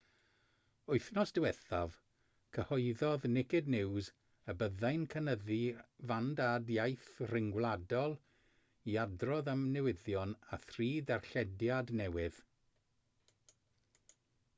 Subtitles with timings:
[0.91, 1.97] wythnos diwethaf
[2.57, 4.07] cyhoeddodd naked news
[4.53, 5.59] y byddai'n cynyddu'i
[6.13, 8.17] fandad iaith rhyngwladol
[8.95, 12.43] i adrodd am newyddion â thri darllediad newydd